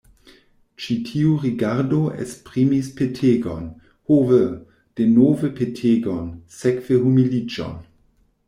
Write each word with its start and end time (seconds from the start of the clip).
Ĉi 0.83 0.95
tiu 1.09 1.33
rigardo 1.43 1.99
esprimis 2.23 2.89
petegon, 3.01 3.67
ho 4.13 4.19
ve, 4.33 4.41
denove 5.03 5.53
petegon, 5.61 6.33
sekve 6.63 7.03
humiliĝon! 7.05 7.79